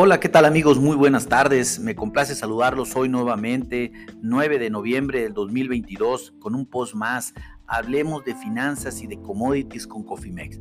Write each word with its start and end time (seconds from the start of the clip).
Hola, 0.00 0.20
¿qué 0.20 0.28
tal 0.28 0.44
amigos? 0.44 0.78
Muy 0.78 0.94
buenas 0.94 1.26
tardes. 1.26 1.80
Me 1.80 1.96
complace 1.96 2.36
saludarlos 2.36 2.94
hoy 2.94 3.08
nuevamente, 3.08 3.90
9 4.22 4.60
de 4.60 4.70
noviembre 4.70 5.22
del 5.22 5.34
2022, 5.34 6.34
con 6.38 6.54
un 6.54 6.66
post 6.66 6.94
más. 6.94 7.34
Hablemos 7.66 8.24
de 8.24 8.36
finanzas 8.36 9.02
y 9.02 9.08
de 9.08 9.20
commodities 9.20 9.88
con 9.88 10.04
Cofimex. 10.04 10.60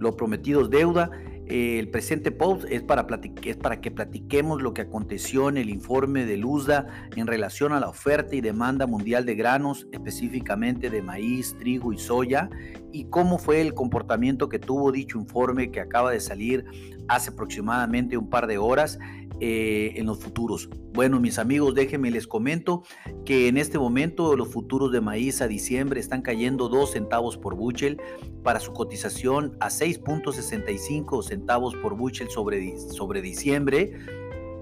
Lo 0.00 0.16
prometido 0.16 0.62
es 0.62 0.70
deuda 0.70 1.12
eh, 1.46 1.78
el 1.78 1.88
presente 1.88 2.30
post 2.30 2.64
es 2.70 2.82
para, 2.82 3.06
es 3.42 3.56
para 3.56 3.80
que 3.80 3.90
platiquemos 3.90 4.62
lo 4.62 4.72
que 4.74 4.82
aconteció 4.82 5.48
en 5.48 5.56
el 5.56 5.70
informe 5.70 6.24
de 6.24 6.36
Luzda 6.36 6.86
en 7.16 7.26
relación 7.26 7.72
a 7.72 7.80
la 7.80 7.88
oferta 7.88 8.36
y 8.36 8.40
demanda 8.40 8.86
mundial 8.86 9.26
de 9.26 9.34
granos, 9.34 9.86
específicamente 9.92 10.88
de 10.88 11.02
maíz, 11.02 11.56
trigo 11.58 11.92
y 11.92 11.98
soya, 11.98 12.48
y 12.92 13.04
cómo 13.06 13.38
fue 13.38 13.60
el 13.60 13.74
comportamiento 13.74 14.48
que 14.48 14.58
tuvo 14.58 14.92
dicho 14.92 15.18
informe 15.18 15.70
que 15.70 15.80
acaba 15.80 16.12
de 16.12 16.20
salir 16.20 16.64
hace 17.08 17.30
aproximadamente 17.30 18.16
un 18.16 18.30
par 18.30 18.46
de 18.46 18.58
horas 18.58 18.98
eh, 19.44 19.94
en 19.96 20.06
los 20.06 20.20
futuros. 20.20 20.68
Bueno, 20.92 21.18
mis 21.18 21.38
amigos, 21.40 21.74
déjenme 21.74 22.12
les 22.12 22.28
comento 22.28 22.84
que 23.24 23.48
en 23.48 23.56
este 23.56 23.76
momento 23.76 24.36
los 24.36 24.52
futuros 24.52 24.92
de 24.92 25.00
maíz 25.00 25.42
a 25.42 25.48
diciembre 25.48 25.98
están 25.98 26.22
cayendo 26.22 26.68
2 26.68 26.92
centavos 26.92 27.36
por 27.36 27.56
buchel 27.56 28.00
para 28.44 28.60
su 28.60 28.72
cotización 28.72 29.56
a 29.58 29.68
6.65 29.68 31.24
centavos 31.24 31.41
por 31.82 31.96
buchel 31.96 32.30
sobre, 32.30 32.78
sobre 32.78 33.20
diciembre. 33.22 33.98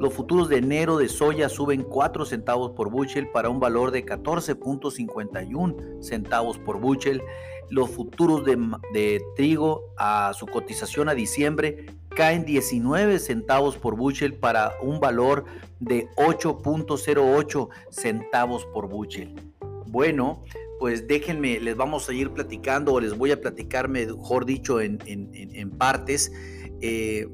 Los 0.01 0.15
futuros 0.15 0.49
de 0.49 0.57
enero 0.57 0.97
de 0.97 1.09
soya 1.09 1.49
suben 1.49 1.83
4 1.83 2.25
centavos 2.25 2.71
por 2.73 2.91
buchel 2.91 3.29
para 3.31 3.51
un 3.51 3.61
valor 3.61 3.91
de 3.91 4.07
14.51 4.07 6.03
centavos 6.03 6.59
por 6.59 6.81
buchel. 6.81 7.23
Los 7.69 7.91
futuros 7.91 8.45
de, 8.45 8.57
de 8.95 9.23
trigo 9.37 9.93
a 9.99 10.33
su 10.35 10.47
cotización 10.47 11.09
a 11.11 11.15
diciembre 11.15 11.87
caen 12.09 12.45
19 12.45 13.19
centavos 13.19 13.77
por 13.77 13.97
bushel 13.97 14.35
para 14.35 14.73
un 14.83 15.01
valor 15.01 15.45
de 15.79 16.09
8.08 16.17 17.69
centavos 17.91 18.65
por 18.67 18.89
bushel. 18.89 19.35
Bueno, 19.87 20.43
pues 20.81 21.07
déjenme, 21.07 21.61
les 21.61 21.77
vamos 21.77 22.09
a 22.09 22.15
ir 22.15 22.31
platicando 22.31 22.95
o 22.95 23.01
les 23.01 23.17
voy 23.17 23.33
a 23.33 23.41
platicar, 23.41 23.89
mejor 23.89 24.47
dicho, 24.47 24.81
en, 24.81 24.99
partes. 25.77 26.33
Eh, 26.81 27.29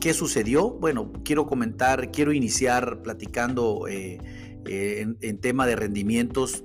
¿Qué 0.00 0.12
sucedió? 0.12 0.70
Bueno, 0.70 1.12
quiero 1.24 1.46
comentar, 1.46 2.10
quiero 2.10 2.32
iniciar 2.32 3.02
platicando 3.02 3.88
eh, 3.88 4.18
eh, 4.66 5.06
en, 5.20 5.38
tema 5.38 5.66
de 5.66 5.76
rendimientos 5.76 6.64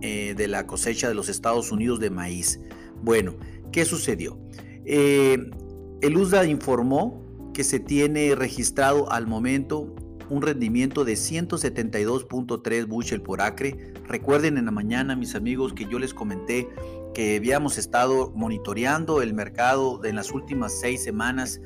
de 0.00 0.46
la 0.46 0.66
cosecha 0.66 1.08
de 1.08 1.14
los 1.14 1.28
Estados 1.28 1.72
Unidos 1.72 1.98
de 1.98 2.10
maíz. 2.10 2.60
Bueno, 3.02 3.34
¿qué 3.72 3.84
sucedió? 3.84 4.38
El 4.84 6.16
USDA 6.16 6.46
informó 6.46 7.50
que 7.52 7.64
se 7.64 7.80
tiene 7.80 8.36
registrado 8.36 9.10
al 9.10 9.26
momento 9.26 9.92
un 10.30 10.42
rendimiento 10.42 11.04
de 11.04 11.14
172.3 11.14 12.86
bushel 12.86 13.22
por 13.22 13.40
acre. 13.40 13.94
Recuerden 14.06 14.58
en 14.58 14.66
la 14.66 14.70
mañana, 14.70 15.16
mis 15.16 15.34
amigos, 15.34 15.72
que 15.72 15.86
yo 15.86 15.98
les 15.98 16.14
comenté 16.14 16.68
que 17.14 17.36
habíamos 17.36 17.78
estado 17.78 18.32
monitoreando 18.34 19.22
el 19.22 19.34
mercado 19.34 20.04
en 20.04 20.16
las 20.16 20.32
últimas 20.32 20.78
seis 20.80 21.02
semanas. 21.02 21.60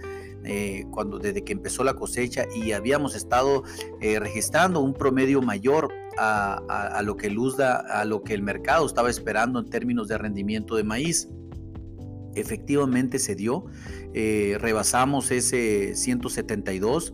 Eh, 0.45 0.87
cuando 0.91 1.21
desde 1.21 1.45
que 1.45 1.53
empezó 1.53 1.85
la 1.85 1.95
cosecha 1.95 2.47
y 2.53 2.73
habíamos 2.73 3.15
estado 3.15 3.63
eh, 4.01 4.19
registrando 4.19 4.81
un 4.81 4.93
promedio 4.93 5.41
mayor 5.41 5.89
a, 6.19 7.01
lo 7.05 7.17
que 7.17 7.29
el 7.29 7.39
USDA, 7.39 7.77
a 7.77 8.05
lo 8.05 8.25
que 8.25 8.35
el 8.35 8.43
mercado 8.43 8.85
estaba 8.85 9.09
esperando 9.09 9.61
en 9.61 9.71
términos 9.71 10.09
de 10.09 10.19
rendimiento 10.19 10.75
de 10.75 10.83
maíz 10.83 11.29
efectivamente 12.35 13.19
se 13.19 13.35
dio, 13.35 13.67
eh, 14.15 14.57
rebasamos 14.61 15.31
ese 15.31 15.95
172. 15.95 17.13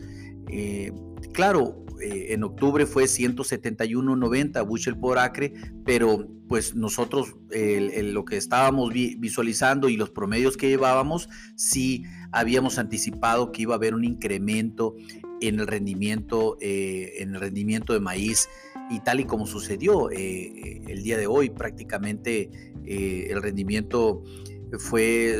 Eh, 0.49 0.93
claro, 1.33 1.85
eh, 2.01 2.33
en 2.33 2.45
octubre 2.45 2.87
fue 2.87 3.05
171.90 3.05 4.67
bushel 4.67 4.97
por 4.97 5.19
acre, 5.19 5.53
pero 5.85 6.29
pues 6.49 6.75
nosotros 6.75 7.35
lo 7.51 8.25
que 8.25 8.39
estábamos 8.39 8.91
visualizando 8.93 9.91
y 9.91 9.99
los 9.99 10.11
promedios 10.11 10.57
que 10.57 10.69
llevábamos, 10.69 11.29
sí 11.57 12.05
habíamos 12.33 12.79
anticipado 12.79 13.53
que 13.53 13.63
iba 13.63 13.75
a 13.75 13.77
haber 13.77 13.95
un 13.95 14.05
incremento 14.05 14.95
en 15.43 15.61
el 15.61 15.67
rendimiento, 15.67 16.57
en 16.61 17.35
el 17.35 17.41
rendimiento 17.41 17.93
de 17.93 18.01
maíz 18.01 18.49
y 18.89 19.01
tal 19.01 19.21
y 19.21 19.25
como 19.25 19.47
sucedió 19.47 20.09
el 20.11 21.03
día 21.03 21.19
de 21.19 21.27
hoy, 21.27 21.51
prácticamente 21.51 22.73
el 22.87 23.43
rendimiento 23.43 24.23
fue, 24.79 25.37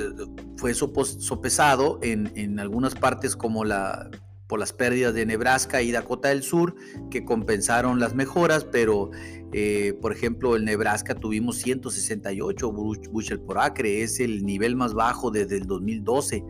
fue 0.59 0.75
sopesado 0.75 2.01
en, 2.03 2.31
en 2.35 2.61
algunas 2.61 2.95
partes 2.95 3.35
como 3.35 3.65
la, 3.65 4.11
por 4.49 4.59
las 4.59 4.73
pérdidas 4.73 5.15
de 5.15 5.27
Nebraska 5.27 5.83
y 5.83 5.93
Dakota 5.93 6.31
del 6.31 6.43
Sur, 6.43 6.75
que 7.11 7.25
compensaron 7.25 8.01
las 8.01 8.15
mejoras, 8.15 8.65
pero 8.65 9.11
eh, 9.53 9.95
por 10.01 10.13
ejemplo 10.13 10.57
en 10.57 10.65
Nebraska 10.65 11.15
tuvimos 11.15 11.59
168 11.59 12.73
bushel 12.73 13.41
por 13.41 13.59
acre, 13.59 14.03
es 14.03 14.21
el 14.21 14.45
nivel 14.45 14.75
más 14.75 14.95
bajo 14.95 15.31
desde 15.31 15.57
el 15.57 15.67
2012 15.67 16.43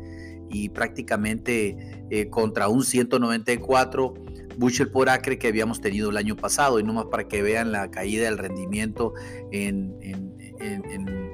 y 0.48 0.68
prácticamente 0.70 1.76
eh, 2.10 2.30
contra 2.30 2.68
un 2.68 2.84
194 2.84 4.14
bushel 4.58 4.90
por 4.90 5.08
acre 5.08 5.38
que 5.38 5.48
habíamos 5.48 5.80
tenido 5.80 6.10
el 6.10 6.16
año 6.16 6.36
pasado, 6.36 6.80
y 6.80 6.82
nomás 6.82 7.06
para 7.06 7.28
que 7.28 7.42
vean 7.42 7.72
la 7.72 7.90
caída 7.90 8.24
del 8.24 8.38
rendimiento 8.38 9.14
en, 9.52 9.96
en, 10.00 10.27
en 10.60 11.28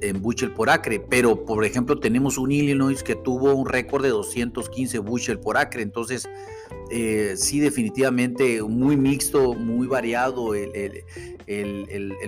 en, 0.00 0.22
bushel 0.22 0.52
por 0.52 0.70
acre, 0.70 1.00
pero 1.00 1.44
por 1.44 1.64
ejemplo 1.64 1.98
tenemos 1.98 2.38
un 2.38 2.52
Illinois 2.52 3.02
que 3.02 3.14
tuvo 3.14 3.54
un 3.54 3.68
récord 3.68 4.02
de 4.02 4.10
215 4.10 4.98
bushel 4.98 5.38
por 5.38 5.56
acre, 5.56 5.82
entonces 5.82 6.28
eh, 6.90 7.34
sí 7.36 7.60
definitivamente 7.60 8.62
muy 8.62 8.96
mixto, 8.96 9.54
muy 9.54 9.86
variado 9.86 10.54
el, 10.54 11.04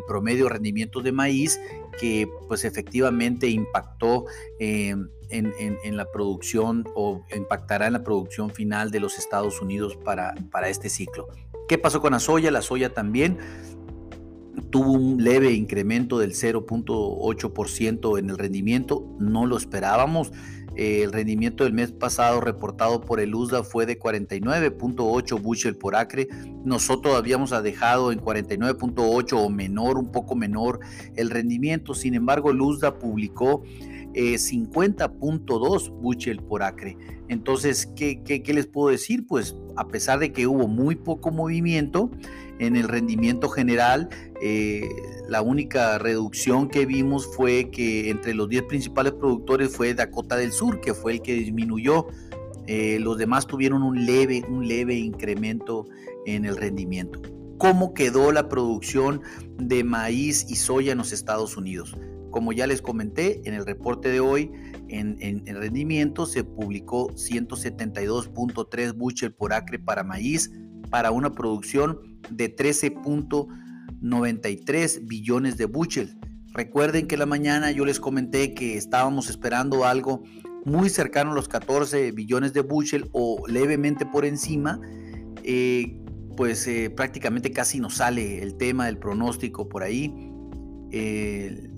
promedio 0.07 0.45
de 0.45 0.51
rendimiento 0.51 1.01
de 1.01 1.13
maíz 1.13 1.61
que 1.99 2.29
pues 2.49 2.65
efectivamente 2.65 3.49
impactó 3.49 4.27
em, 4.59 5.09
en, 5.31 5.97
la 5.97 6.11
producción 6.11 6.85
o 6.95 7.25
impactará 7.35 7.87
en 7.87 7.95
la 7.95 8.05
producción 8.05 8.51
final 8.51 8.91
de 8.91 9.01
los 9.01 9.19
Estados 9.19 9.61
Unidos 9.61 9.97
para, 9.97 10.35
para 10.51 10.69
este 10.69 10.89
ciclo. 10.89 11.29
¿Qué 11.67 11.79
pasó 11.79 12.01
con 12.03 12.13
la 12.13 12.21
soya? 12.21 12.51
La 12.51 12.61
soya 12.61 12.93
también 12.93 13.39
tuvo 14.75 14.91
un 14.91 15.23
leve 15.23 15.53
incremento 15.53 16.19
del 16.19 16.33
0.8% 16.33 18.19
en 18.19 18.29
el 18.29 18.37
rendimiento, 18.37 19.07
no 19.21 19.47
lo 19.47 19.57
esperábamos. 19.57 20.33
el 20.75 21.13
rendimiento 21.13 21.63
del 21.63 21.73
mes 21.73 21.93
pasado 21.93 22.41
reportado 22.41 23.01
por 23.01 23.21
el 23.21 23.33
USDA 23.37 23.63
fue 23.63 23.87
de 23.87 23.97
49.8 23.97 25.41
bushel 25.41 25.77
por 25.77 25.95
acre. 25.95 26.27
Nosotros 26.65 27.15
habíamos 27.15 27.51
dejado 27.63 28.11
en 28.11 28.19
49.8 28.19 29.35
o 29.35 29.49
menor, 29.49 29.97
un 29.97 30.11
poco 30.11 30.35
menor 30.35 30.81
el 31.15 31.31
rendimiento. 31.31 31.95
Sin 31.95 32.15
embargo, 32.15 32.51
el 32.51 32.61
USDA 32.61 32.99
publicó 32.99 33.63
50.2 34.15 35.87
eh, 35.87 35.91
bushel 36.01 36.43
por 36.43 36.65
acre. 36.65 36.97
Entonces, 37.29 37.87
¿qué, 37.95 38.23
¿qué, 38.25 38.53
les 38.53 38.67
puedo 38.67 38.89
decir? 38.89 39.25
Pues 39.27 39.55
a 39.77 39.87
pesar 39.87 40.19
de 40.19 40.33
que 40.33 40.49
hubo 40.49 40.67
muy 40.67 40.97
poco 40.97 41.31
movimiento, 41.31 42.11
en 42.67 42.77
el 42.77 42.89
rendimiento 42.89 43.49
general. 43.49 44.09
Eh, 44.41 44.89
la 45.29 45.43
única 45.43 45.99
reducción 45.99 46.69
que 46.69 46.87
vimos 46.87 47.27
fue 47.27 47.71
que 47.71 48.11
entre 48.11 48.35
los 48.35 48.49
10 48.49 48.65
principales 48.65 49.13
productores 49.13 49.75
fue 49.75 49.95
Dakota 49.95 50.37
del 50.37 50.53
Sur, 50.53 50.81
que 50.81 50.95
fue 50.95 51.13
el 51.13 51.23
que 51.23 51.35
disminuyó. 51.35 52.09
Eh, 52.67 52.99
los 53.01 53.19
demás 53.19 53.47
tuvieron 53.47 53.83
un 53.83 54.07
leve, 54.07 54.45
un 54.49 54.67
leve 54.67 54.95
incremento 54.95 55.87
en 56.27 56.45
el 56.45 56.57
rendimiento. 56.57 57.21
¿Cómo 57.59 57.95
quedó 57.95 58.33
la 58.33 58.49
producción 58.49 59.23
de 59.59 59.85
maíz 59.85 60.47
y 60.49 60.57
soya 60.57 60.93
en 60.93 60.99
los 60.99 61.13
Estados 61.13 61.57
Unidos? 61.57 61.97
Como 62.31 62.53
ya 62.53 62.67
les 62.67 62.83
comenté, 62.83 63.41
en 63.49 63.55
el 63.55 63.65
reporte 63.65 64.09
de 64.09 64.21
hoy, 64.21 64.51
en, 64.89 65.17
en 65.21 65.57
rendimiento 65.57 66.27
se 66.27 66.43
publicó 66.43 67.09
172.3 67.11 68.93
bushel 68.95 69.33
por 69.33 69.53
acre 69.53 69.79
para 69.79 70.03
maíz, 70.03 70.51
para 70.91 71.11
una 71.13 71.33
producción 71.33 72.14
de 72.31 72.55
13.93 72.55 75.07
billones 75.07 75.57
de 75.57 75.67
bushel. 75.67 76.19
Recuerden 76.53 77.07
que 77.07 77.17
la 77.17 77.27
mañana 77.27 77.71
yo 77.71 77.85
les 77.85 78.01
comenté 78.01 78.55
que 78.55 78.77
estábamos 78.77 79.29
esperando 79.29 79.85
algo 79.85 80.23
muy 80.65 80.89
cercano 80.89 81.33
a 81.33 81.35
los 81.35 81.49
14 81.49 82.13
billones 82.13 82.53
de 82.53 82.61
bushel 82.61 83.09
o 83.13 83.43
levemente 83.49 84.07
por 84.07 84.25
encima. 84.25 84.81
Eh, 85.43 86.01
pues 86.37 86.67
eh, 86.67 86.91
prácticamente 86.91 87.53
casi 87.53 87.81
nos 87.81 87.95
sale 87.95 88.43
el 88.43 88.57
tema 88.57 88.87
del 88.87 88.99
pronóstico 88.99 89.69
por 89.69 89.83
ahí. 89.83 90.31
¿Qué 90.91 91.71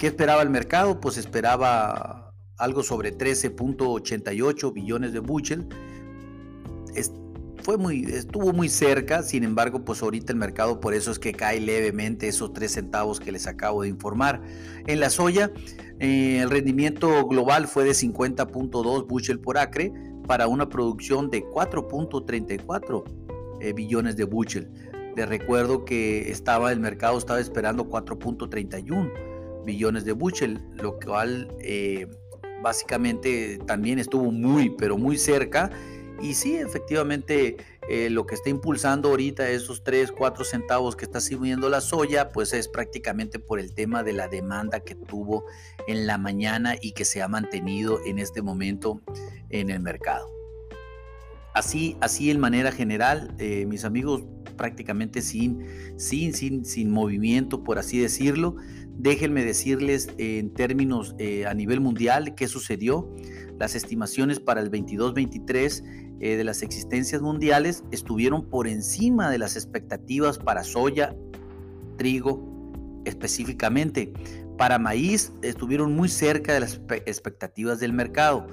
esperaba 0.00 0.42
el 0.42 0.50
mercado? 0.50 1.00
Pues 1.00 1.16
esperaba 1.16 2.34
algo 2.58 2.82
sobre 2.82 3.16
13.88 3.16 4.72
billones 4.72 5.12
de 5.12 5.20
bushel 5.20 5.68
fue 7.66 7.78
muy, 7.78 8.04
estuvo 8.04 8.52
muy 8.52 8.68
cerca, 8.68 9.24
sin 9.24 9.42
embargo, 9.42 9.84
pues 9.84 10.00
ahorita 10.00 10.32
el 10.32 10.38
mercado 10.38 10.78
por 10.78 10.94
eso 10.94 11.10
es 11.10 11.18
que 11.18 11.32
cae 11.32 11.58
levemente 11.60 12.28
esos 12.28 12.52
3 12.52 12.70
centavos 12.70 13.18
que 13.18 13.32
les 13.32 13.48
acabo 13.48 13.82
de 13.82 13.88
informar. 13.88 14.40
En 14.86 15.00
la 15.00 15.10
soya, 15.10 15.50
eh, 15.98 16.38
el 16.40 16.48
rendimiento 16.48 17.26
global 17.26 17.66
fue 17.66 17.82
de 17.82 17.90
50.2 17.90 19.08
bushel 19.08 19.40
por 19.40 19.58
acre 19.58 19.92
para 20.28 20.46
una 20.46 20.68
producción 20.68 21.28
de 21.28 21.42
4.34 21.42 23.02
eh, 23.60 23.72
billones 23.72 24.16
de 24.16 24.22
bushel. 24.22 24.70
Les 25.16 25.28
recuerdo 25.28 25.84
que 25.84 26.30
estaba 26.30 26.70
el 26.70 26.78
mercado 26.78 27.18
estaba 27.18 27.40
esperando 27.40 27.88
4.31 27.88 29.64
billones 29.64 30.04
de 30.04 30.12
bushel, 30.12 30.60
lo 30.74 31.00
cual 31.00 31.48
eh, 31.58 32.06
básicamente 32.62 33.58
también 33.66 33.98
estuvo 33.98 34.30
muy, 34.30 34.70
pero 34.70 34.96
muy 34.96 35.18
cerca. 35.18 35.72
Y 36.20 36.34
sí, 36.34 36.56
efectivamente, 36.56 37.56
eh, 37.88 38.10
lo 38.10 38.26
que 38.26 38.34
está 38.34 38.48
impulsando 38.48 39.10
ahorita 39.10 39.48
esos 39.50 39.84
3, 39.84 40.12
4 40.12 40.44
centavos 40.44 40.96
que 40.96 41.04
está 41.04 41.20
subiendo 41.20 41.68
la 41.68 41.80
soya, 41.80 42.30
pues 42.30 42.52
es 42.52 42.68
prácticamente 42.68 43.38
por 43.38 43.60
el 43.60 43.74
tema 43.74 44.02
de 44.02 44.12
la 44.12 44.28
demanda 44.28 44.80
que 44.80 44.94
tuvo 44.94 45.44
en 45.86 46.06
la 46.06 46.18
mañana 46.18 46.76
y 46.80 46.92
que 46.92 47.04
se 47.04 47.22
ha 47.22 47.28
mantenido 47.28 48.00
en 48.06 48.18
este 48.18 48.42
momento 48.42 49.02
en 49.50 49.70
el 49.70 49.80
mercado. 49.80 50.28
Así, 51.54 51.96
así 52.00 52.30
en 52.30 52.38
manera 52.38 52.72
general, 52.72 53.34
eh, 53.38 53.64
mis 53.66 53.84
amigos, 53.84 54.24
prácticamente 54.56 55.22
sin, 55.22 55.64
sin, 55.96 56.34
sin, 56.34 56.64
sin 56.64 56.90
movimiento, 56.90 57.62
por 57.62 57.78
así 57.78 57.98
decirlo. 57.98 58.56
Déjenme 58.98 59.44
decirles 59.44 60.08
en 60.16 60.50
términos 60.54 61.14
eh, 61.18 61.46
a 61.46 61.54
nivel 61.54 61.80
mundial 61.80 62.34
qué 62.34 62.48
sucedió. 62.48 63.08
Las 63.58 63.74
estimaciones 63.74 64.40
para 64.40 64.60
el 64.60 64.70
22-23 64.70 65.82
eh, 66.18 66.36
de 66.36 66.44
las 66.44 66.62
existencias 66.62 67.20
mundiales 67.20 67.84
estuvieron 67.90 68.48
por 68.48 68.66
encima 68.66 69.30
de 69.30 69.38
las 69.38 69.56
expectativas 69.56 70.38
para 70.38 70.64
soya, 70.64 71.14
trigo 71.98 72.56
específicamente. 73.04 74.12
Para 74.56 74.78
maíz 74.78 75.32
estuvieron 75.42 75.94
muy 75.94 76.08
cerca 76.08 76.54
de 76.54 76.60
las 76.60 76.80
expectativas 77.04 77.78
del 77.78 77.92
mercado. 77.92 78.46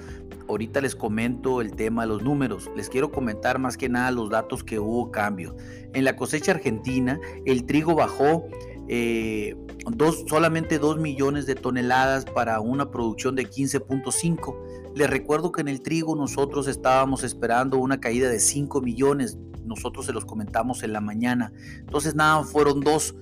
Ahorita 0.46 0.82
les 0.82 0.94
comento 0.94 1.62
el 1.62 1.74
tema 1.74 2.02
de 2.02 2.08
los 2.08 2.22
números. 2.22 2.70
Les 2.76 2.90
quiero 2.90 3.10
comentar 3.10 3.58
más 3.58 3.78
que 3.78 3.88
nada 3.88 4.10
los 4.10 4.28
datos 4.28 4.62
que 4.62 4.78
hubo 4.78 5.10
cambio. 5.10 5.56
En 5.94 6.04
la 6.04 6.16
cosecha 6.16 6.52
argentina, 6.52 7.18
el 7.46 7.64
trigo 7.64 7.94
bajó 7.94 8.44
eh, 8.88 9.56
dos, 9.90 10.24
solamente 10.28 10.78
2 10.78 10.98
millones 10.98 11.46
de 11.46 11.54
toneladas 11.54 12.24
para 12.24 12.60
una 12.60 12.90
producción 12.90 13.34
de 13.34 13.48
15.5 13.48 14.84
les 14.94 15.10
recuerdo 15.10 15.50
que 15.50 15.60
en 15.60 15.68
el 15.68 15.82
trigo 15.82 16.14
nosotros 16.14 16.68
estábamos 16.68 17.24
esperando 17.24 17.78
una 17.78 17.98
caída 17.98 18.28
de 18.28 18.38
5 18.38 18.80
millones. 18.80 19.36
Nosotros 19.64 20.06
se 20.06 20.12
los 20.12 20.24
comentamos 20.24 20.84
en 20.84 20.92
la 20.92 21.00
mañana. 21.00 21.52
Entonces 21.80 22.14
nada, 22.14 22.44
fueron 22.44 22.80
dos. 22.80 23.14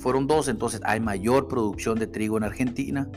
Fueron 0.00 0.26
dos, 0.26 0.48
entonces 0.48 0.80
hay 0.84 0.98
mayor 0.98 1.46
producción 1.46 1.98
de 1.98 2.08
trigo 2.08 2.36
en 2.36 2.42
Argentina. 2.42 3.08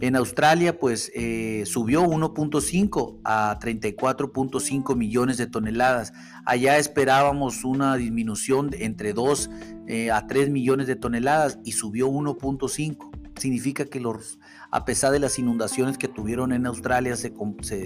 En 0.00 0.16
Australia, 0.16 0.78
pues 0.78 1.12
eh, 1.14 1.62
subió 1.64 2.02
1.5 2.02 3.20
a 3.24 3.56
34.5 3.60 4.96
millones 4.96 5.36
de 5.36 5.46
toneladas. 5.46 6.12
Allá 6.44 6.76
esperábamos 6.78 7.64
una 7.64 7.96
disminución 7.96 8.68
de 8.68 8.84
entre 8.84 9.12
2 9.12 9.48
eh, 9.86 10.10
a 10.10 10.26
3 10.26 10.50
millones 10.50 10.86
de 10.86 10.96
toneladas 10.96 11.58
y 11.64 11.72
subió 11.72 12.08
1.5 12.08 13.10
significa 13.36 13.84
que 13.84 14.00
los, 14.00 14.38
a 14.70 14.84
pesar 14.84 15.12
de 15.12 15.18
las 15.18 15.38
inundaciones 15.38 15.98
que 15.98 16.08
tuvieron 16.08 16.52
en 16.52 16.66
Australia, 16.66 17.16
se, 17.16 17.32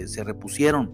se, 0.07 0.23
repusieron. 0.23 0.93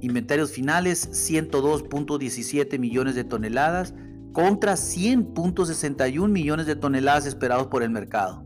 inventarios 0.00 0.52
finales 0.52 1.08
102.17 1.30 2.78
millones 2.78 3.14
de 3.14 3.24
toneladas 3.24 3.94
contra 4.32 4.74
100.61 4.74 6.28
millones 6.28 6.66
de 6.66 6.76
toneladas 6.76 7.24
esperados 7.24 7.68
por 7.68 7.82
el 7.82 7.90
mercado 7.90 8.43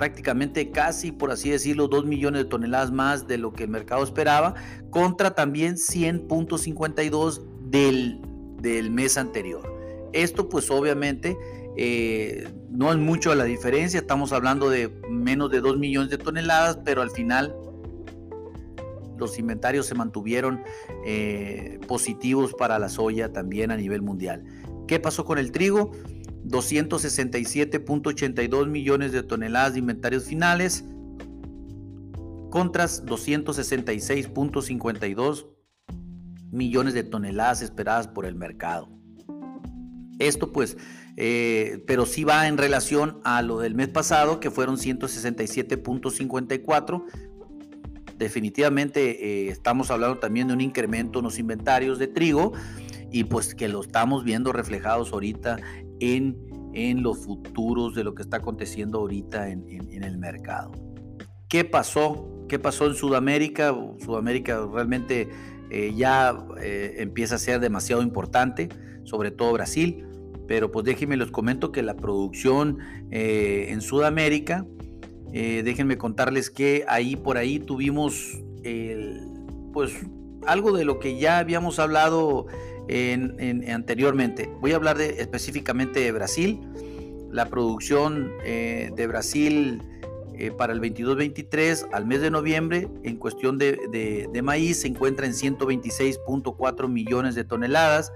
prácticamente 0.00 0.70
casi, 0.70 1.12
por 1.12 1.30
así 1.30 1.50
decirlo, 1.50 1.86
2 1.86 2.06
millones 2.06 2.44
de 2.44 2.48
toneladas 2.48 2.90
más 2.90 3.28
de 3.28 3.36
lo 3.36 3.52
que 3.52 3.64
el 3.64 3.68
mercado 3.68 4.02
esperaba, 4.02 4.54
contra 4.88 5.34
también 5.34 5.74
100.52 5.74 7.42
del, 7.68 8.18
del 8.62 8.90
mes 8.90 9.18
anterior. 9.18 9.60
Esto 10.14 10.48
pues 10.48 10.70
obviamente 10.70 11.36
eh, 11.76 12.48
no 12.70 12.90
es 12.90 12.96
mucho 12.96 13.34
la 13.34 13.44
diferencia, 13.44 14.00
estamos 14.00 14.32
hablando 14.32 14.70
de 14.70 14.88
menos 15.10 15.50
de 15.50 15.60
2 15.60 15.76
millones 15.76 16.08
de 16.08 16.16
toneladas, 16.16 16.78
pero 16.82 17.02
al 17.02 17.10
final 17.10 17.54
los 19.18 19.38
inventarios 19.38 19.84
se 19.84 19.94
mantuvieron 19.94 20.62
eh, 21.04 21.78
positivos 21.86 22.54
para 22.54 22.78
la 22.78 22.88
soya 22.88 23.34
también 23.34 23.70
a 23.70 23.76
nivel 23.76 24.00
mundial. 24.00 24.44
¿Qué 24.88 24.98
pasó 24.98 25.26
con 25.26 25.36
el 25.36 25.52
trigo? 25.52 25.92
267.82 26.46 28.68
millones 28.68 29.12
de 29.12 29.22
toneladas 29.22 29.74
de 29.74 29.80
inventarios 29.80 30.24
finales 30.24 30.86
contra 32.50 32.86
266.52 32.86 35.46
millones 36.50 36.94
de 36.94 37.04
toneladas 37.04 37.62
esperadas 37.62 38.08
por 38.08 38.26
el 38.26 38.34
mercado. 38.34 38.88
Esto 40.18 40.50
pues, 40.52 40.76
eh, 41.16 41.84
pero 41.86 42.04
sí 42.06 42.24
va 42.24 42.48
en 42.48 42.58
relación 42.58 43.20
a 43.24 43.40
lo 43.42 43.60
del 43.60 43.74
mes 43.74 43.88
pasado, 43.88 44.40
que 44.40 44.50
fueron 44.50 44.76
167.54. 44.76 47.04
Definitivamente 48.18 49.24
eh, 49.24 49.48
estamos 49.48 49.90
hablando 49.90 50.18
también 50.18 50.48
de 50.48 50.54
un 50.54 50.60
incremento 50.60 51.20
en 51.20 51.24
los 51.24 51.38
inventarios 51.38 51.98
de 51.98 52.08
trigo 52.08 52.52
y 53.10 53.24
pues 53.24 53.54
que 53.54 53.68
lo 53.68 53.80
estamos 53.80 54.24
viendo 54.24 54.52
reflejados 54.52 55.12
ahorita 55.12 55.58
en, 56.00 56.36
en 56.72 57.02
los 57.02 57.18
futuros 57.18 57.94
de 57.94 58.04
lo 58.04 58.14
que 58.14 58.22
está 58.22 58.38
aconteciendo 58.38 58.98
ahorita 58.98 59.48
en, 59.48 60.02
el 60.02 60.18
mercado. 60.18 60.72
¿Qué 61.48 61.64
pasó? 61.64 62.46
¿Qué 62.48 62.58
pasó 62.58 62.86
en 62.86 62.94
Sudamérica? 62.94 63.74
Sudamérica 63.98 64.66
realmente 64.72 65.28
eh, 65.70 65.92
ya 65.96 66.36
eh, 66.62 66.96
empieza 66.98 67.36
a 67.36 67.38
ser 67.38 67.60
demasiado 67.60 68.02
importante, 68.02 68.68
sobre 69.04 69.30
todo 69.30 69.52
Brasil, 69.52 70.06
pero 70.46 70.70
pues 70.70 70.84
déjenme 70.84 71.16
les 71.16 71.30
comento 71.30 71.72
que 71.72 71.82
la 71.82 71.96
producción 71.96 72.78
eh, 73.10 73.66
en 73.70 73.80
Sudamérica, 73.80 74.66
déjenme 75.32 75.96
contarles 75.96 76.50
que 76.50 76.84
ahí 76.88 77.14
por 77.14 77.36
ahí 77.36 77.60
tuvimos 77.60 78.42
pues 79.72 79.92
algo 80.44 80.72
de 80.72 80.84
lo 80.84 80.98
que 80.98 81.20
ya 81.20 81.38
habíamos 81.38 81.78
hablado 81.78 82.46
anteriormente. 83.68 84.50
Voy 84.60 84.72
a 84.72 84.76
hablar 84.76 85.00
específicamente 85.00 86.00
de 86.00 86.12
Brasil. 86.12 86.60
La 87.30 87.46
producción 87.46 88.32
eh, 88.44 88.90
de 88.96 89.06
Brasil 89.06 89.82
eh, 90.34 90.50
para 90.50 90.72
el 90.72 90.80
22-23 90.80 91.88
al 91.92 92.06
mes 92.06 92.22
de 92.22 92.30
noviembre 92.30 92.88
en 93.04 93.16
cuestión 93.16 93.58
de, 93.58 94.28
maíz 94.42 94.80
se 94.80 94.88
encuentra 94.88 95.26
en 95.26 95.32
126.4 95.32 96.88
millones 96.88 97.34
de 97.34 97.44
toneladas 97.44 98.12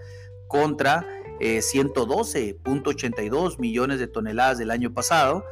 contra 0.48 1.06
112.82 1.38 3.52
eh, 3.52 3.56
millones 3.58 3.98
de 3.98 4.08
toneladas 4.08 4.58
del 4.58 4.70
año 4.70 4.92
pasado. 4.92 5.44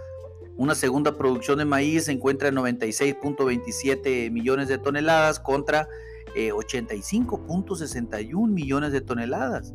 Una 0.56 0.74
segunda 0.74 1.16
producción 1.16 1.58
de 1.58 1.64
maíz 1.64 2.04
se 2.04 2.12
encuentra 2.12 2.48
en 2.48 2.56
96.27 2.56 4.30
millones 4.30 4.68
de 4.68 4.78
toneladas 4.78 5.38
contra 5.38 5.88
85.61 6.34 8.24
eh, 8.24 8.50
millones 8.50 8.92
de 8.92 9.00
toneladas. 9.00 9.74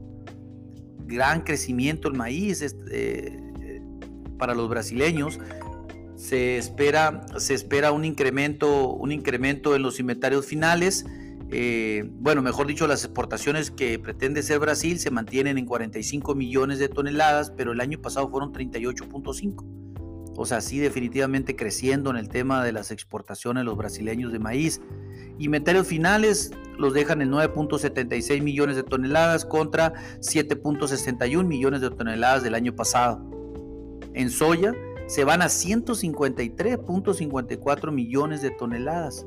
Gran 1.05 1.41
crecimiento 1.41 2.07
el 2.07 2.15
maíz, 2.15 2.75
eh, 2.91 3.39
para 4.37 4.55
los 4.55 4.69
brasileños. 4.69 5.39
Se 6.15 6.57
espera, 6.57 7.25
se 7.37 7.53
espera 7.53 7.91
un, 7.91 8.03
incremento, 8.03 8.93
un 8.93 9.11
incremento 9.11 9.75
en 9.75 9.83
los 9.83 9.99
inventarios 9.99 10.45
finales. 10.45 11.05
Eh, 11.49 12.03
bueno, 12.09 12.41
mejor 12.41 12.67
dicho, 12.67 12.87
las 12.87 13.05
exportaciones 13.05 13.71
que 13.71 13.99
pretende 13.99 14.43
ser 14.43 14.59
Brasil 14.59 14.99
se 14.99 15.11
mantienen 15.11 15.57
en 15.57 15.65
45 15.65 16.35
millones 16.35 16.79
de 16.79 16.89
toneladas, 16.89 17.51
pero 17.51 17.71
el 17.71 17.79
año 17.79 18.01
pasado 18.01 18.29
fueron 18.29 18.51
38.5. 18.51 19.76
O 20.39 20.45
sea, 20.45 20.61
sí 20.61 20.77
definitivamente 20.77 21.55
creciendo 21.55 22.11
en 22.11 22.15
el 22.15 22.29
tema 22.29 22.63
de 22.63 22.71
las 22.71 22.91
exportaciones 22.91 23.65
los 23.65 23.75
brasileños 23.75 24.31
de 24.31 24.37
maíz. 24.37 24.79
Inventarios 25.39 25.87
finales 25.87 26.51
los 26.77 26.93
dejan 26.93 27.23
en 27.23 27.31
9.76 27.31 28.43
millones 28.43 28.75
de 28.75 28.83
toneladas 28.83 29.45
contra 29.45 29.93
7.61 30.19 31.43
millones 31.43 31.81
de 31.81 31.89
toneladas 31.89 32.43
del 32.43 32.53
año 32.53 32.75
pasado. 32.75 33.19
En 34.13 34.29
soya 34.29 34.75
se 35.07 35.23
van 35.23 35.41
a 35.41 35.47
153.54 35.47 37.91
millones 37.91 38.43
de 38.43 38.51
toneladas 38.51 39.25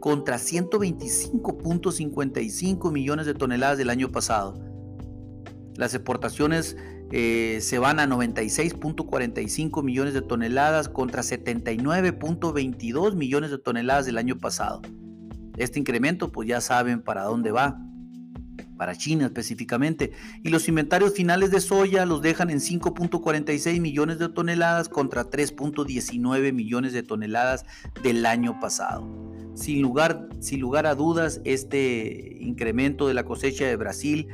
contra 0.00 0.36
125.55 0.36 2.90
millones 2.90 3.26
de 3.26 3.34
toneladas 3.34 3.76
del 3.76 3.90
año 3.90 4.10
pasado. 4.10 4.58
Las 5.74 5.92
exportaciones 5.92 6.78
eh, 7.12 7.58
se 7.60 7.78
van 7.78 8.00
a 8.00 8.06
96.45 8.06 9.82
millones 9.82 10.14
de 10.14 10.22
toneladas 10.22 10.88
contra 10.88 11.22
79.22 11.22 13.14
millones 13.14 13.50
de 13.50 13.58
toneladas 13.58 14.06
del 14.06 14.18
año 14.18 14.38
pasado. 14.38 14.82
Este 15.56 15.78
incremento, 15.78 16.32
pues 16.32 16.48
ya 16.48 16.60
saben 16.60 17.02
para 17.02 17.22
dónde 17.22 17.52
va, 17.52 17.78
para 18.76 18.96
China 18.96 19.26
específicamente. 19.26 20.12
Y 20.42 20.50
los 20.50 20.68
inventarios 20.68 21.14
finales 21.14 21.50
de 21.50 21.60
soya 21.60 22.06
los 22.06 22.22
dejan 22.22 22.50
en 22.50 22.58
5.46 22.58 23.80
millones 23.80 24.18
de 24.18 24.28
toneladas 24.28 24.88
contra 24.88 25.30
3.19 25.30 26.52
millones 26.52 26.92
de 26.92 27.02
toneladas 27.02 27.64
del 28.02 28.26
año 28.26 28.60
pasado. 28.60 29.08
Sin 29.54 29.80
lugar, 29.80 30.28
sin 30.40 30.60
lugar 30.60 30.86
a 30.86 30.94
dudas, 30.94 31.40
este 31.44 32.36
incremento 32.40 33.08
de 33.08 33.14
la 33.14 33.24
cosecha 33.24 33.66
de 33.66 33.76
Brasil 33.76 34.28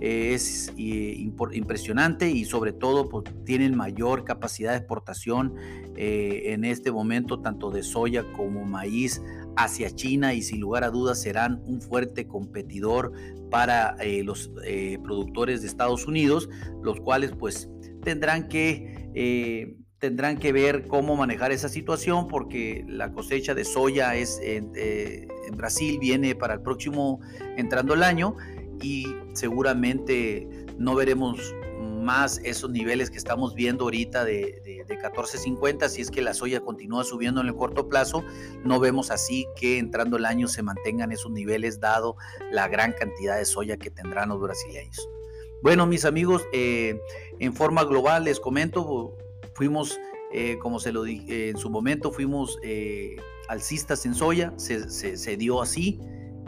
eh, 0.00 0.32
es 0.34 0.72
eh, 0.78 1.16
impresionante 1.52 2.30
y 2.30 2.44
sobre 2.44 2.72
todo 2.72 3.08
pues, 3.08 3.24
tienen 3.44 3.76
mayor 3.76 4.24
capacidad 4.24 4.72
de 4.72 4.78
exportación 4.78 5.54
eh, 5.96 6.52
en 6.52 6.64
este 6.64 6.92
momento 6.92 7.40
tanto 7.40 7.70
de 7.70 7.82
soya 7.82 8.24
como 8.32 8.64
maíz 8.64 9.20
hacia 9.56 9.90
China 9.90 10.34
y 10.34 10.42
sin 10.42 10.60
lugar 10.60 10.84
a 10.84 10.90
dudas 10.90 11.20
serán 11.20 11.60
un 11.64 11.82
fuerte 11.82 12.28
competidor 12.28 13.12
para 13.50 13.96
los 14.22 14.52
productores 15.02 15.62
de 15.62 15.68
Estados 15.68 16.06
Unidos, 16.06 16.50
los 16.82 17.00
cuales 17.00 17.32
pues 17.32 17.68
tendrán 18.04 18.46
que 18.46 19.78
tendrán 19.98 20.36
que 20.36 20.52
ver 20.52 20.86
cómo 20.86 21.16
manejar 21.16 21.50
esa 21.50 21.68
situación 21.68 22.28
porque 22.28 22.84
la 22.86 23.10
cosecha 23.10 23.54
de 23.54 23.64
soya 23.64 24.14
es 24.14 24.38
en 24.42 24.70
Brasil 25.56 25.98
viene 25.98 26.36
para 26.36 26.54
el 26.54 26.60
próximo 26.60 27.20
entrando 27.56 27.94
el 27.94 28.04
año 28.04 28.36
y 28.82 29.06
seguramente 29.34 30.48
no 30.76 30.94
veremos 30.94 31.54
más 32.08 32.40
esos 32.44 32.70
niveles 32.70 33.10
que 33.10 33.18
estamos 33.18 33.54
viendo 33.54 33.84
ahorita 33.84 34.24
de, 34.24 34.62
de, 34.64 34.98
14.50 34.98 35.88
si 35.88 36.00
es 36.00 36.10
que 36.10 36.22
la 36.22 36.32
soya 36.32 36.60
continúa 36.60 37.04
subiendo 37.04 37.42
en 37.42 37.48
el 37.48 37.54
corto 37.54 37.88
plazo 37.88 38.24
no 38.64 38.80
vemos 38.80 39.10
así 39.10 39.46
que 39.54 39.78
entrando 39.78 40.16
el 40.16 40.24
año 40.24 40.48
se 40.48 40.62
mantengan 40.62 41.12
esos 41.12 41.30
niveles 41.30 41.78
dado 41.80 42.16
la 42.50 42.66
gran 42.66 42.92
cantidad 42.92 43.36
de 43.36 43.44
soya 43.44 43.76
que 43.76 43.90
tendrán 43.90 44.30
los 44.30 44.40
brasileños. 44.40 45.08
Bueno 45.62 45.86
mis 45.86 46.04
amigos 46.04 46.46
eh, 46.52 46.98
en 47.38 47.52
forma 47.52 47.84
global 47.84 48.24
les 48.24 48.40
comento 48.40 49.14
fuimos 49.54 49.98
eh, 50.32 50.58
como 50.58 50.80
se 50.80 50.92
lo 50.92 51.02
dije 51.02 51.50
en 51.50 51.58
su 51.58 51.68
momento 51.68 52.10
fuimos 52.10 52.58
eh, 52.62 53.16
alcistas 53.48 54.06
en 54.06 54.14
soya 54.14 54.54
se, 54.56 54.88
se 54.88 55.36
dio 55.36 55.60
así 55.60 56.00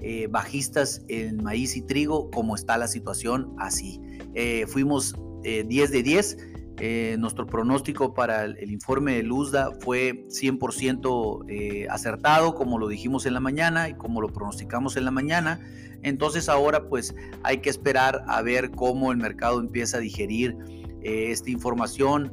eh, 0.03 0.29
bajistas 0.31 1.03
en 1.09 1.43
maíz 1.43 1.77
y 1.77 1.83
trigo, 1.83 2.31
como 2.31 2.55
está 2.55 2.79
la 2.79 2.89
situación 2.89 3.55
así. 3.59 4.01
Eh, 4.35 4.65
fuimos 4.67 5.15
10 5.43 5.45
eh, 5.45 5.93
de 5.93 6.03
10. 6.03 7.19
nuestro 7.19 7.47
pronóstico 7.47 8.15
para 8.15 8.45
el, 8.45 8.71
informe 8.71 9.17
de 9.17 9.23
Luzda 9.23 9.73
fue 9.81 10.25
100% 10.29 11.91
acertado, 11.91 12.55
como 12.55 12.79
lo 12.79 12.89
dijimos 12.89 13.27
en 13.27 13.35
la 13.35 13.41
mañana 13.41 13.91
y 13.91 13.95
como 13.95 14.23
lo 14.23 14.29
pronosticamos 14.29 14.97
en 14.97 15.05
la 15.05 15.11
mañana. 15.11 15.61
Entonces 16.03 16.49
ahora 16.49 16.89
pues 16.89 17.15
hay 17.43 17.59
que 17.59 17.69
esperar 17.69 18.25
a 18.27 18.41
ver 18.41 18.71
cómo 18.71 19.13
el 19.13 19.19
mercado 19.19 19.61
empieza 19.61 19.99
a 19.99 20.01
digerir 20.01 20.57
esta 21.03 21.51
información 21.51 22.33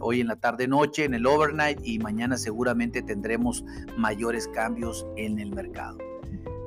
hoy 0.00 0.20
en 0.20 0.28
la 0.28 0.36
tarde 0.36 0.68
noche 0.68 1.04
en 1.04 1.14
el 1.14 1.26
overnight 1.26 1.80
y 1.82 1.98
mañana 1.98 2.36
seguramente 2.36 3.02
tendremos 3.02 3.64
mayores 3.96 4.46
cambios 4.48 5.04
en 5.16 5.40
el 5.40 5.50
mercado. 5.50 6.07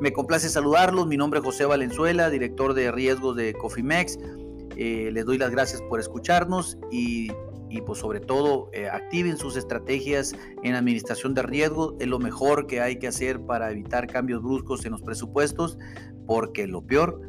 Me 0.01 0.11
complace 0.11 0.49
saludarlos. 0.49 1.05
Mi 1.05 1.15
nombre 1.15 1.39
es 1.39 1.45
José 1.45 1.63
Valenzuela, 1.63 2.31
director 2.31 2.73
de 2.73 2.91
riesgos 2.91 3.35
de 3.35 3.53
Cofimex. 3.53 4.17
Eh, 4.75 5.11
les 5.13 5.25
doy 5.25 5.37
las 5.37 5.51
gracias 5.51 5.79
por 5.83 5.99
escucharnos 5.99 6.79
y, 6.89 7.29
pues 7.85 7.99
sobre 7.99 8.19
todo 8.19 8.71
eh, 8.73 8.89
activen 8.89 9.37
sus 9.37 9.55
estrategias 9.55 10.35
en 10.63 10.73
administración 10.73 11.35
de 11.35 11.43
riesgo. 11.43 11.97
Es 11.99 12.07
lo 12.07 12.17
mejor 12.17 12.65
que 12.65 12.81
hay 12.81 12.97
que 12.97 13.07
hacer 13.07 13.41
para 13.45 13.69
evitar 13.69 14.07
cambios 14.07 14.41
bruscos 14.41 14.83
en 14.85 14.93
los 14.93 15.03
presupuestos 15.03 15.77
porque 16.25 16.65
lo 16.65 16.81
peor 16.81 17.21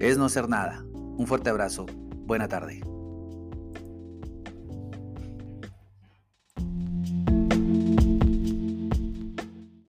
es 0.00 0.18
no 0.18 0.24
hacer 0.24 0.48
nada. 0.48 0.84
Un 0.92 1.24
fuerte 1.24 1.50
abrazo. 1.50 1.86
Buena 2.26 2.48
tarde. 2.48 2.80